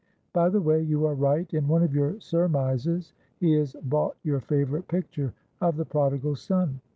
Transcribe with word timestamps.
By 0.33 0.49
the 0.49 0.61
way, 0.63 0.81
you 0.81 1.05
are 1.05 1.13
right 1.13 1.47
in 1.53 1.67
one 1.67 1.83
of 1.83 1.93
your 1.93 2.19
surmises 2.19 3.13
he 3.39 3.53
has 3.53 3.73
bought 3.83 4.17
your 4.23 4.39
favourite 4.39 4.87
picture 4.87 5.31
of 5.61 5.77
the 5.77 5.85
Prodigal 5.85 6.35
Son. 6.35 6.79